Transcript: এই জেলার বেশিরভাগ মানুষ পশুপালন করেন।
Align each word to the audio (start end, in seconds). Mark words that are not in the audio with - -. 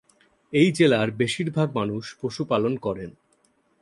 এই 0.53 0.69
জেলার 0.71 1.07
বেশিরভাগ 1.11 1.67
মানুষ 1.75 2.03
পশুপালন 2.21 2.73
করেন। 2.77 3.11